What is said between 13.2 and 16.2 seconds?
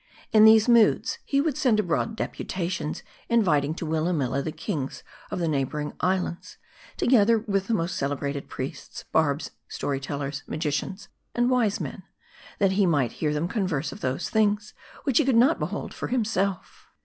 heaf them converse of those things, which he could not behold for